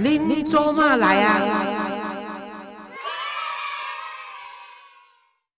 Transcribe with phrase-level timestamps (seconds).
[0.00, 1.40] 您做嘛来啊？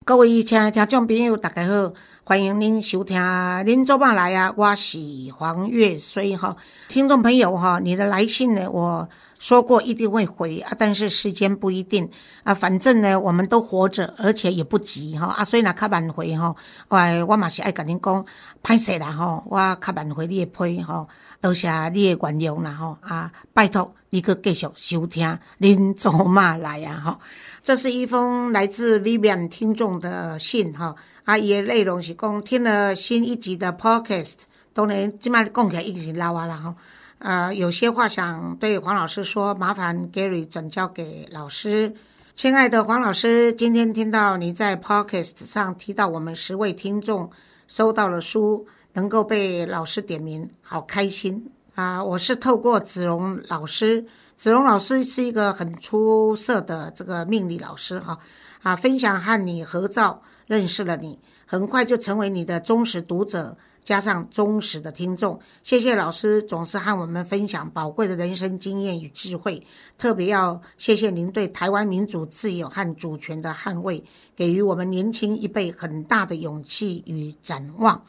[0.06, 1.92] 各位亲爱听众朋友，大家好，
[2.24, 3.20] 欢迎您收听
[3.64, 4.98] 《您做嘛来啊》，我是
[5.36, 6.56] 黄月水哈。
[6.88, 9.06] 听众朋友哈，你的来信呢，我
[9.40, 12.08] 说过一定会回啊，但是时间不一定
[12.44, 12.54] 啊。
[12.54, 15.44] 反正呢，我们都活着，而且也不急哈啊。
[15.44, 16.54] 所以呢，较慢回哈，
[16.88, 18.24] 我我嘛是爱跟您讲，
[18.62, 21.04] 歹势啦哈，我较慢回你的批哈。
[21.40, 23.32] 多谢你的原谅啦吼啊！
[23.54, 27.18] 拜托你去继续收听，您做嘛来啊吼？
[27.64, 34.34] 这是一封来自 Vivian 听众的信哈啊，伊的内容是讲听了新一集的 Podcast，
[34.74, 36.76] 当然即摆讲起来已经是老啊了哈
[37.20, 41.94] 啊，有些话想对黄老师说，麻烦 Gary 转交给老师。
[42.34, 47.30] 亲爱的黄老师，今天听到你在 Podcast 上提到我们十位听众
[47.68, 48.66] 收到了书。
[48.92, 52.02] 能够被老师点名，好开心啊！
[52.02, 54.04] 我是透过子荣老师，
[54.36, 58.18] 子荣老师是一个很出色的这个命理老师哈
[58.64, 65.40] 啊，分享和你合照，认识了你，很快就成为你的忠实读者，加上忠实的听众。
[65.62, 69.66] 谢谢老师总是和我们分享宝贵的人生经验与智慧，
[69.98, 74.02] 特别要谢谢您对台湾民主自由和主权的捍卫，
[74.36, 78.02] 给予我们年轻一辈很大的勇气与展望。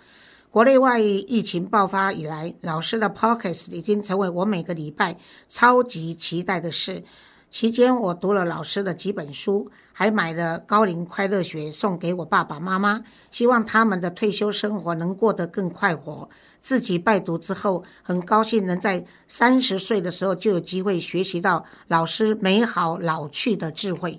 [0.49, 7.01] 国内外疫情爆发以来，老师的 Podcast 已经成为我每个礼拜超级期待的事。
[7.51, 16.29] 期间，我读了老师的几本书，还买了《高龄快乐学》送给我爸爸妈妈，希望他们的退休生活能过得更快活。
[16.61, 24.17] 自己拜读之后，很高兴能在三十岁的时候就有机会学习到老师美好老去的智慧。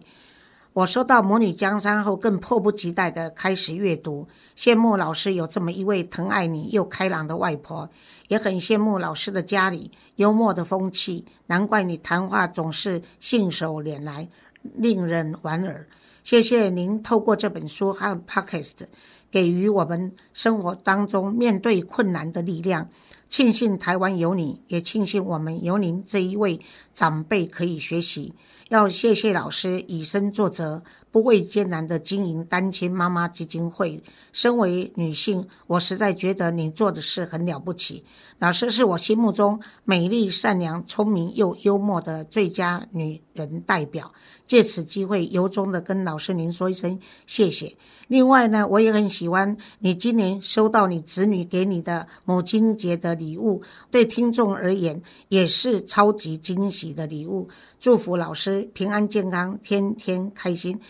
[0.75, 4.27] 我收到《魔女江山》后，更迫不及待地开始阅读。
[4.56, 7.91] 羡慕老师有这么一位疼爱你又开朗的外婆，
[8.28, 11.27] 也很羡慕老师的家里幽默的风气。
[11.47, 14.27] 难怪你谈话总是信手拈来，
[14.62, 15.87] 令人莞尔。
[16.25, 18.87] 谢谢您透过这本书和 Podcast
[19.31, 22.89] 给予我们生活当中面对困难的力量。
[23.28, 26.59] 庆幸台湾有你，也庆幸我们有您这一位
[26.94, 28.33] 长辈可以学习。
[28.72, 34.03] 要谢谢老师以身作则，不畏艰难的经营单亲妈妈基金会。
[34.33, 38.03] 身为女性，我实在觉得你做的事很了不起。
[38.39, 44.11] 老师是我心目中美丽、善良、聪明又幽默的最佳女人代表。
[44.47, 47.77] 借此机会，由衷的跟老师您说一声谢谢。
[48.09, 57.49] 另外呢，我也很喜欢你今年收到你子女给你的母亲节的礼物，对听众而言也是超级惊喜的礼物。
[57.78, 60.81] 祝福老师平安健康，天天开心。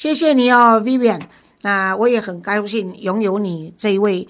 [0.00, 1.20] 谢谢你哦，Vivian。
[1.60, 4.26] 那我也很高兴拥有你这一位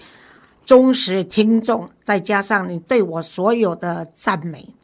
[0.64, 4.74] 忠实听众，再加上你对我所有的赞美。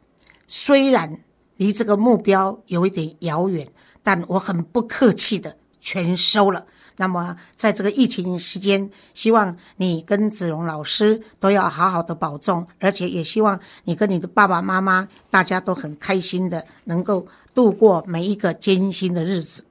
[0.47, 1.19] 虽然
[1.57, 3.67] 离这个目标有一点遥远，
[4.01, 6.65] 但我很不客气的全收了。
[6.95, 19.65] 那么，在这个疫情时间，希望你跟子荣老师都要好好的保重，而且也希望你跟你的爸爸妈妈大家都很开心的，能够度过每一个艰辛的日子。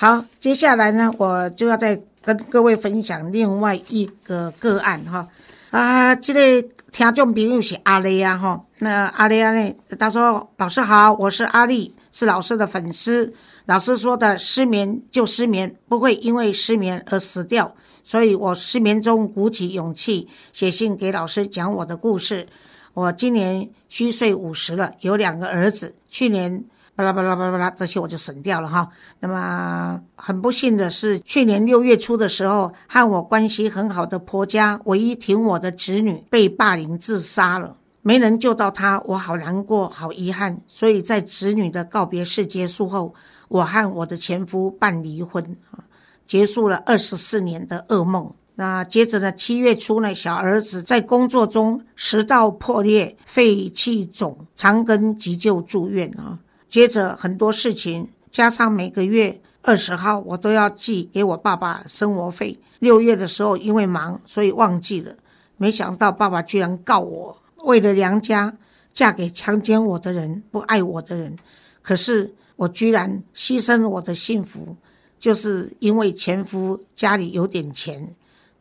[0.00, 5.26] 好，接下来呢，我就要再跟各位分享另外一个个案哈。
[5.70, 13.34] 啊，这个听众朋友是阿丽啊哈，那阿丽呢，他说：“老师好，我是阿丽，是老师的粉丝。”
[13.66, 17.74] 老师说的失眠就失眠，不会因为失眠而死掉。
[18.04, 22.46] 所以我失眠中鼓起勇气写信给老师讲我的故事。
[22.94, 25.96] 我今年虚岁五十了，有两个儿子。
[26.08, 26.64] 去年
[26.98, 28.90] 巴拉巴拉巴拉巴拉这些我就省掉了哈。
[29.20, 40.60] 那么很不幸的是，去年六月初的时候，和我关系很好的婆家唯一挺我的侄女被霸凌自杀了，没人救到她，我好难过，好遗憾。
[40.66, 43.14] 所以在侄女的告别式结束后。
[43.46, 45.80] 我和我的前夫办离婚啊，
[46.26, 48.30] 结束了二十四年的噩梦。
[48.56, 56.38] 那接着呢，七月初呢，小儿子在工作中食道破裂、肺气肿，长庚急救住院啊。
[56.68, 62.58] 接着很多事情，加上每个月二十号我都要寄给我爸爸生活费。
[62.78, 65.14] 六月的时候因为忙，所以忘记了。
[65.56, 68.56] 没想到爸爸居然告我，为了娘家，
[68.92, 71.36] 嫁给强奸我的人、不爱我的人。
[71.82, 72.34] 可是。
[72.58, 74.76] 我居然牺牲了我的幸福，
[75.20, 78.16] 就是因为前夫家里有点钱，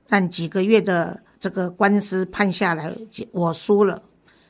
[0.07, 2.95] 但几个月的这个官司判下来，
[3.31, 4.04] 我输了。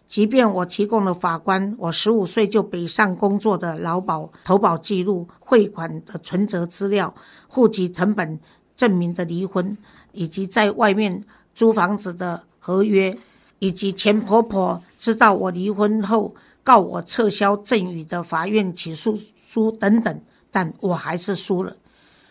[0.08, 7.14] 即便我提供了法官我十五岁就北上工作的劳保投保记录、汇款的存折资料、
[7.48, 8.40] 户籍成本
[8.76, 9.78] 证明的离婚，
[10.14, 11.24] 以及在外面
[11.54, 13.16] 租房子的合约，
[13.60, 16.34] 以及前婆婆知道我离婚后。
[16.64, 20.22] 告我撤销赠与的法院起诉书等等，
[20.52, 21.78] 但我还是输了。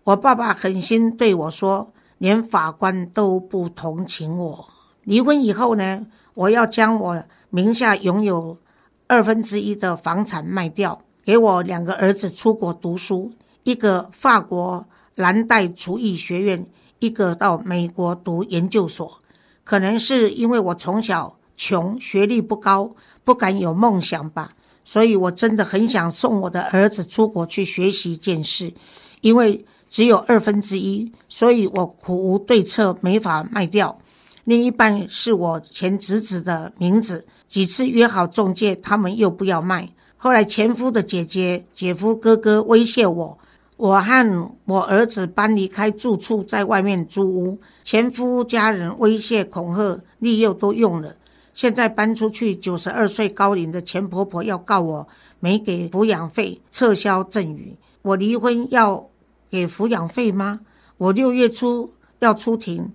[0.04, 4.68] 我爸爸狠心对我说，连法官都不同情我。
[5.04, 7.24] 离婚以后呢，我要将我
[7.56, 8.58] 名下拥有
[9.06, 13.32] 二分之一的房产卖掉，给我两个儿子出国读书，
[13.62, 16.66] 一个法国蓝带厨艺学院，
[16.98, 19.18] 一个到美国读研究所。
[19.64, 22.94] 可能是因为我从小穷，学历不高。
[23.24, 24.52] 不敢有梦想吧，
[24.84, 28.72] 所以我真的很想送我的儿子出国去学习见识，
[29.20, 33.98] 因为只有二分之一，所以我苦无对策，没法卖掉。
[34.44, 39.92] 另一半是我前侄子的名字，几次约好中介，他们又不要卖。
[40.16, 43.38] 后来前夫的姐姐、姐夫哥哥威胁我，
[43.76, 47.58] 我和我儿子搬离开住处，在外面租屋。
[47.84, 51.14] 前夫家人威胁、恐吓、利诱都用了。
[51.54, 55.08] 现在搬出去，九十二岁高龄的钱婆婆要告我
[55.38, 57.76] 没给抚养费，撤销赠与。
[58.02, 59.08] 我离婚要
[59.50, 60.60] 给抚养费吗？
[60.98, 62.92] 我六月初要出庭，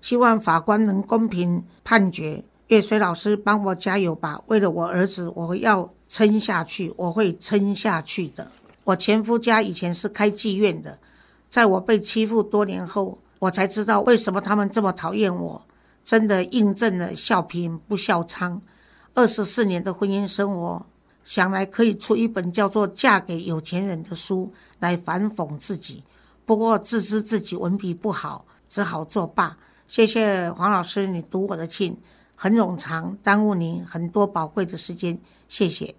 [0.00, 2.42] 希望法官能公平判决。
[2.68, 4.42] 月水老师帮我加油吧！
[4.46, 8.50] 为了我儿子，我要撑下去，我会撑下去的。
[8.82, 10.98] 我前夫家以前是开妓院的，
[11.48, 15.62] 在我被欺负多年后，我才知道为什么他们这么讨厌我。
[16.04, 18.60] 真的印证了“笑贫不笑娼”。
[19.14, 20.84] 二十四年的婚姻生活，
[21.24, 26.02] 想来可以出一本叫做《嫁给有钱人》的书来反讽自己。
[26.44, 29.56] 不过自知自己文笔不好，只好作罢。
[29.88, 31.96] 谢谢黄老师，你读我的信
[32.36, 35.18] 很冗长，耽误你很多宝贵的时间。
[35.48, 35.92] 谢谢。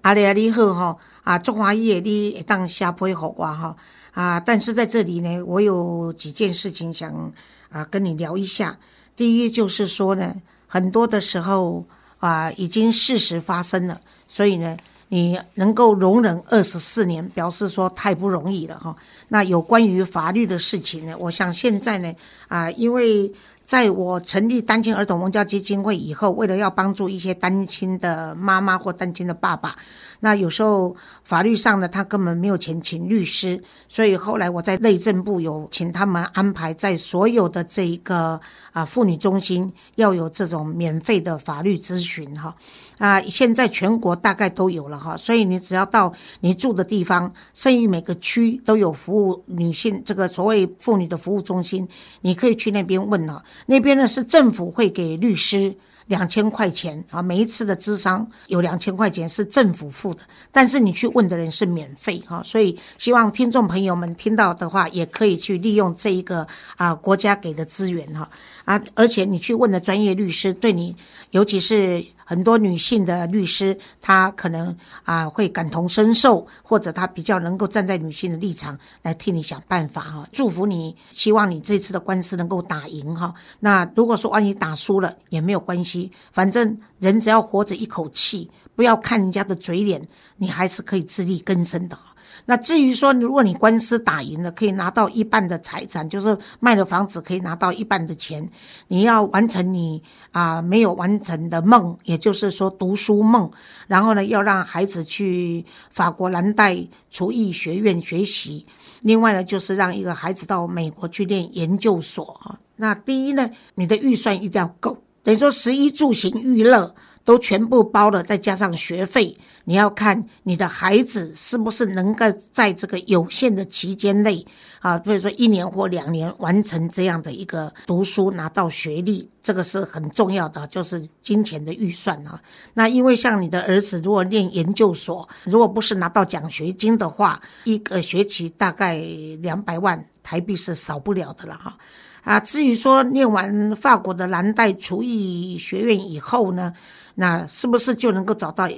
[0.00, 3.76] 阿里阿你好哈啊，中华夜你当下配合我哈
[4.12, 7.32] 啊，但是在这里呢，我有几件事情想
[7.70, 8.76] 啊跟你聊一下。
[9.16, 10.34] 第一就是说呢，
[10.66, 11.86] 很多的时候
[12.18, 14.76] 啊，已经事实发生了，所以呢，
[15.08, 18.94] 你能够容忍二十四年，表示说太不容易了哈。
[19.28, 22.12] 那有关于法律的事情呢，我想现在呢，
[22.48, 23.32] 啊，因为
[23.66, 29.76] 在我成立单亲儿童文教基金会以后，为了要帮助一些单亲的妈妈或单亲的爸爸。
[30.24, 38.40] 那有时候法律上呢，他根本没有钱请律师，所以后来我在内政部有请他们安排在所有的这一个
[38.72, 42.56] 啊妇女中心要有这种免费的法律咨询哈
[42.96, 46.10] 啊，现在全国大概都有了哈，所以你只要到
[46.40, 51.86] 你住的地方，甚至每个区都有服务女性这个所谓妇女的服务中心，
[52.22, 55.76] 你可以去那边问了，那边呢是政府会给律师。
[56.06, 60.20] 两千块钱啊，每一次的智商有两千块钱是政府付的，
[60.52, 66.46] 但是你去问的人是免费哈，所以希望听众朋友们听到的话，也可以去利用这一个
[66.76, 68.30] 啊国家给的资源哈
[68.64, 70.94] 啊，而且你去问的专业律师对你，
[71.30, 72.04] 尤其是。
[72.24, 80.26] 很多女性的律师，她可能啊会感同身受，或者她比较能够站在女性的立场来替你想办法哈。
[80.32, 83.34] 祝福你，希望你这次的官司能够打赢哈。
[83.60, 90.06] 那如果说万一打输了也没有关系，反正人只要活着一口气，不要看人家的嘴脸，
[90.36, 91.98] 你还是可以自力更生的。
[92.46, 98.48] 那至于说，如果你官司打赢了，可以拿到一半的财产，就是卖了房子可以拿到一半的钱。
[98.88, 103.50] 你要完成你啊没有完成的梦，也就是说读书梦。
[103.86, 106.76] 然后呢，要让孩子去法国蓝带
[107.10, 108.66] 厨艺学院学习。
[109.00, 112.58] 另外呢，就是让一个孩子到美国去念研究所啊。
[112.76, 119.36] 那第一呢，你的预算一定要够，等于说食衣住行娱乐都全部包了，再加上学费。
[119.64, 124.46] 你要看你的孩子是不是能够在这个有限的期间内
[124.80, 132.38] 啊，比如说一年或两年完成这样的一个读书拿到学历，这个是很重要的，就是金钱的预算啊。
[132.74, 138.98] 那因为像你的儿子如果念研究所，如果不是拿到奖学金的话，一个学期大概
[139.40, 141.76] 两百万台币是少不了的了哈。
[142.22, 146.72] 啊，至于说念完法国的蓝带厨艺学院以后呢，
[147.14, 148.68] 那是不是就能够找到？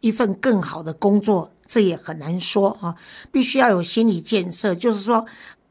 [0.00, 2.94] 一份更好的工作，这也很难说啊！
[3.30, 5.24] 必须要有心理建设，就是说，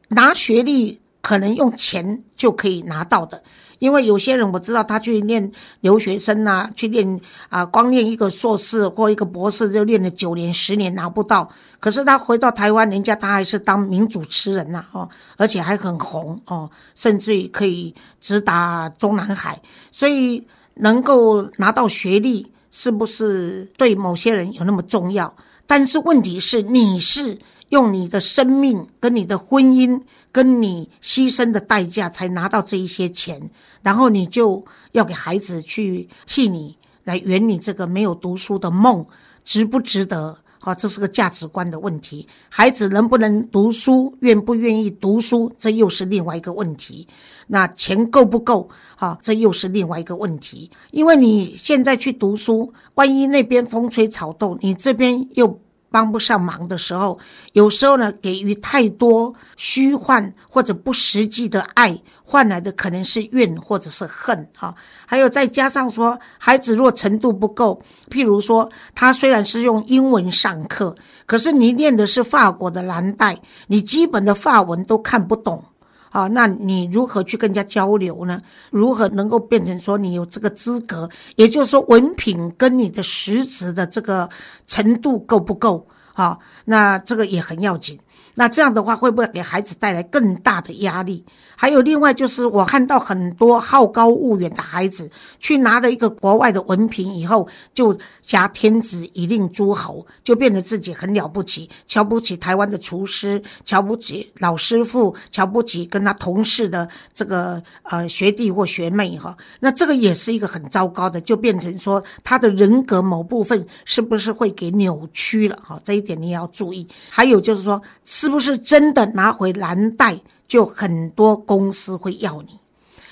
[0.09, 3.43] 拿学历可能用钱就可以拿到的，
[3.79, 7.19] 因为有些人我知道他去念留学生啊，去念
[7.49, 20.45] 啊，光念一个硕士或一个博士就念了九年、十年拿不到，可是他回到台湾，人家他还是当名主持人呐，哦，而且还很红哦，甚至可以直达中南海，所以
[20.75, 22.51] 能够拿到学历。
[22.71, 25.33] 是不是对某些人有那么重要？
[25.65, 27.37] 但是问题是，你是
[27.69, 33.49] 用你的生命、跟你的婚姻、跟你牺牲的代价才拿到这一些钱，
[33.81, 39.05] 然后你就要给孩子去替你来圆你这个没有读书的梦，
[39.43, 40.37] 值不值得？
[40.59, 42.27] 好，这是个价值观的问题。
[42.49, 47.07] 孩子能不能读书，愿不愿意读书，这又是另外一个问题。
[47.47, 48.69] 那钱够不够？
[48.95, 50.69] 好，这又是另外一个问题。
[50.91, 55.59] 因为你现在去读书，万一那边风吹草动，你这边又。
[55.91, 57.17] 帮不上忙的时候，
[57.53, 64.73] 有时候呢，给予太多虚幻或者不实际的爱，换来的可能是怨或者是恨啊。
[65.05, 75.63] 还有再加上说，孩子若程度不够，譬如说，他虽然是用英文上课，可是你念的是法国的蓝带，你基本的法文都看不懂。
[76.09, 78.41] 啊，那你如何去跟人家交流呢？
[78.71, 81.09] 如何能够变成说你有这个资格？
[81.35, 84.29] 也就是说，文凭跟你的实职的这个
[84.67, 85.87] 程度够不够？
[86.13, 87.97] 啊，那这个也很要紧。
[88.39, 91.25] 那这样的话，会不会给孩子带来更大的压力？
[91.57, 109.35] 还有另外就是，我看到很多好高骛远的孩子去拿了一个国外的文凭以后，就挟天子以令诸侯，就变得自己很了不起，瞧不起台湾的厨师，瞧不起老师傅，瞧不起跟他同事的这个呃学弟或学妹哈。
[109.59, 115.77] 那这个也是一个很糟糕的，就变成说他的人格某部分是不是会给扭曲了哈？
[115.83, 116.87] 这一点你也要注意。
[117.09, 120.19] 还有就是说，是不是真的拿回蓝带？
[120.47, 122.59] 就很多公司会要你，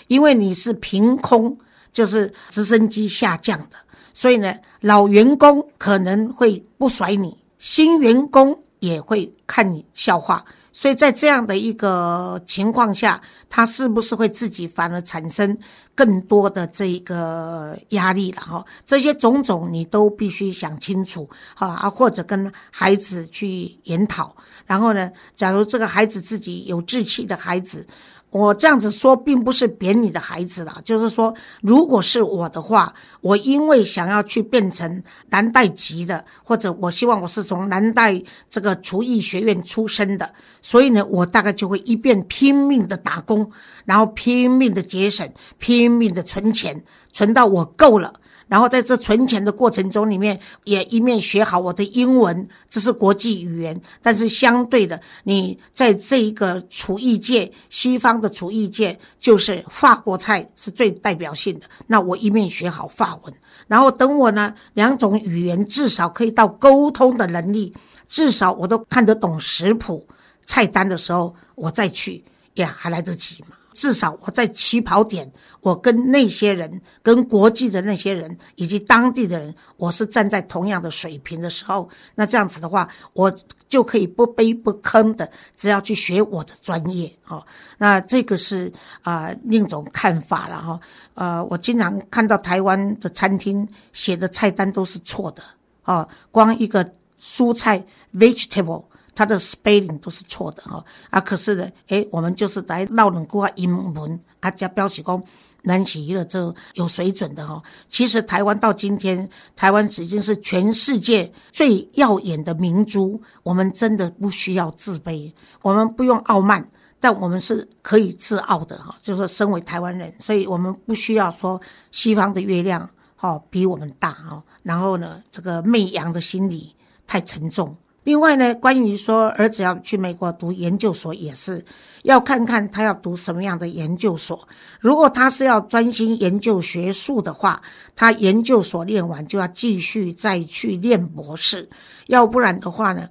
[0.07, 1.55] 因为你是凭空
[1.93, 3.77] 就是直升机下降的，
[4.11, 10.43] 所以呢，老员工可能会不甩你，新员工也会看你笑话，
[10.79, 13.19] 所以在这样的一个情况下，
[13.49, 15.57] 他是不是会自己反而产生
[15.95, 18.63] 更多的这个压力了哈？
[18.85, 24.35] 这些种种你都必须想清楚哈，啊，或者跟孩子去研讨。
[24.67, 25.09] 然后呢？
[25.35, 27.87] 假如这个孩子自己有志气的孩子，
[28.29, 43.49] 我这样子说并不是贬你的孩子啦，就是说，如果是我的话，我因为想要去变成南代籍的，或者我希望我是从南代这个厨艺学院出身的，所以呢，我大概就会一边拼命的打工，
[43.85, 48.13] 然后拼命的节省，拼命的存钱，存到我够了。
[48.47, 53.79] 然后在这存钱的过程中，里面也一面学好我的英文，这是国际语言。
[54.01, 61.67] 但是相对的，你在这一个厨艺界，西方的厨艺界，就是法国菜是最代表性的。
[61.87, 63.33] 那我一面学好法文，
[63.67, 67.73] 然后等我呢两种语言至少可以到沟通的能力，
[68.07, 70.07] 至少我都看得懂食谱、
[70.45, 72.23] 菜单的时候，我再去
[72.53, 73.56] 呀，还来得及嘛？
[73.77, 75.31] 至少我在起跑点。
[75.61, 83.35] 我跟那些人、跟国际的那些人以及当地的人，我是站在同样的水平的时候，那这样子的话，我
[83.67, 87.45] 就可以不卑不吭的，只要去学我的专业哦。
[87.77, 90.79] 那这个是啊另一种看法了哈。
[91.15, 95.43] 呃，我经常看到台湾的餐厅写的菜单都是错的
[95.83, 97.83] 哦，光一个蔬菜
[98.15, 98.85] vegetable
[99.17, 100.85] 它的 spelling 都是错的哈。
[101.09, 105.25] 啊，可是呢，诶，我们就是来闹冷过英文啊，加标起工。
[105.63, 113.21] 南起一个这有水准的哈，其实台湾到今天，台湾已经是全世界最耀眼的明珠。
[113.43, 115.33] 我们真的不需要自卑，
[115.63, 116.65] 我们不用傲慢，
[117.01, 118.95] 但我们是可以自傲的哈。
[119.01, 121.59] 就是身为台湾人，所以我们不需要说
[121.91, 124.41] 西方的月亮哈比我们大哈。
[124.63, 126.73] 然后呢，这个媚洋的心理
[127.05, 127.75] 太沉重。
[128.07, 131.61] 另外呢，关于说儿子要去美国读研究所，也是
[132.03, 134.47] 要看看他要读什么样的研究所。
[134.79, 137.61] 如果他是要专心研究学术的话，
[137.97, 141.67] 他研究所念完就要继续再去念博士。
[142.05, 143.09] 要不然的话呢，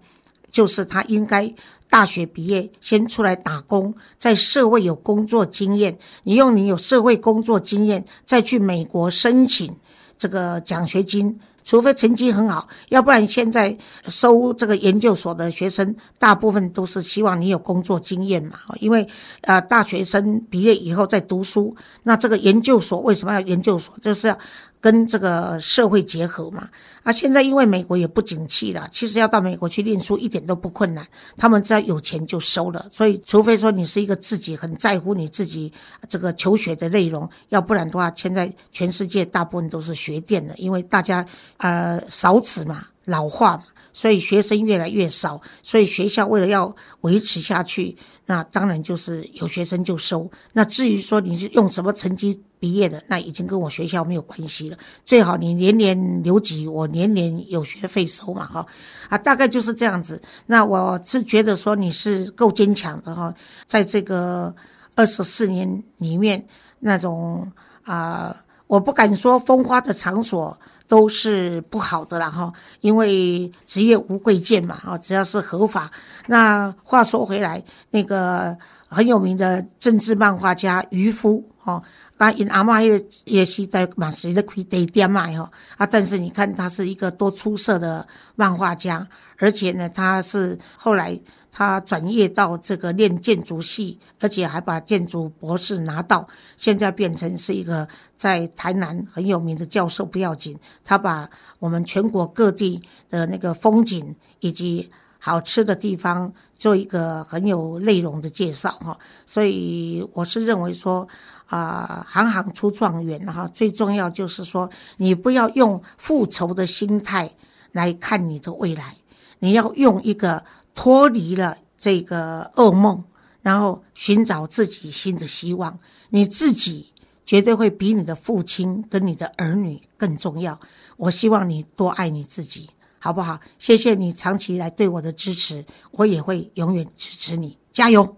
[0.51, 1.55] 就是他应该
[1.91, 5.99] 大学毕业先出来打工，在社会有工作经验。
[6.23, 9.77] 你用你有社会工作经验，再去美国申请
[10.17, 11.39] 这个奖学金。
[11.67, 13.77] 除非成绩很好，要不然现在
[14.09, 18.61] 收这个研究所的学生，大部分都是希望你有工作经验嘛。
[18.79, 19.07] 因为
[19.41, 23.99] 呃，大学生毕业以后在读书，那这个研究所为什么要研究所？
[23.99, 24.39] 就是要。
[24.81, 26.69] 跟这个社会结合嘛，
[27.03, 31.05] 啊，现在因为美国也不景气了，其实要到美国去念书一点都不困难，
[31.37, 35.73] 他们只要有钱就收了，所以除非说你是一个自己很在乎你自己
[36.09, 47.97] 这个求学的内容，要不然的话，现在全世界大部分都是学电的，因为大家呃少子嘛，老化嘛，所以学生越来越少，所以学校为了要维持下去。
[48.27, 50.29] 那当然就是有学生就收。
[50.53, 54.77] 那至于说你是用什么成绩毕业的，那已经跟我学校没有关系了。
[55.05, 58.67] 最好你年年留级，我年年有学费收嘛，哈
[59.09, 60.21] 啊，大概就是这样子。
[60.47, 63.33] 那我是觉得说你是够坚强的哈，
[63.67, 64.55] 在这个
[64.97, 66.45] 二十四年里面，
[66.81, 67.51] 那种
[67.85, 68.35] 啊，
[68.67, 72.53] 我不敢说风花的场所都是不好的了哈。
[72.81, 75.91] 因为职业无贵贱嘛，哈，只要是合法。
[76.27, 78.57] 那话说回来，那个
[78.89, 81.83] 很有名的政治漫画家渔夫，哈，
[82.19, 89.07] 那因阿妈也也是在马时的亏得店卖哈啊，但是你看他是一个多出色的漫画家，
[89.39, 91.19] 而且呢，他是后来。
[91.59, 100.05] 他转业到这个练建筑系，而且还把建筑博士拿到，现在变成是一个在台南很有名的教授。
[100.05, 101.27] 不要紧，他把
[101.59, 104.87] 我们全国各地的那个风景以及
[105.19, 108.99] 好吃的地方做一个很有内容的介绍哈。
[109.25, 111.09] 所以我是认为说
[111.47, 117.33] 啊，行行出状元哈，最重要就是说你不要用复仇的心态
[117.73, 118.95] 来看你的未来，
[119.39, 120.45] 你要用一个。
[120.77, 123.03] 脱离了这个噩梦，
[123.43, 125.77] 然后寻找自己新的希望，
[126.11, 126.93] 你自己
[127.25, 130.61] 绝对会比你的父亲跟你的儿女更重要。
[130.97, 133.41] 我希望你多爱你自己，好不好？
[133.59, 138.17] 谢谢你长期以来对我的支持，我也会永远支持你，加油，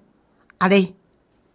[0.58, 0.94] 阿雷。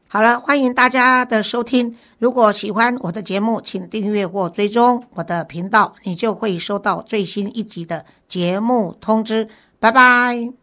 [0.07, 1.97] 好了，欢迎大家的收听。
[2.19, 9.49] 如果喜欢我的节目，请订阅或追踪我的频道，你就会收到最新一集的节目通知。
[9.79, 10.53] 拜拜。